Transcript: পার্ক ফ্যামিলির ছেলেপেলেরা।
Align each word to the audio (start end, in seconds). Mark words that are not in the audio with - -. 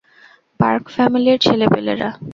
পার্ক 0.59 0.83
ফ্যামিলির 0.95 1.37
ছেলেপেলেরা। 1.45 2.09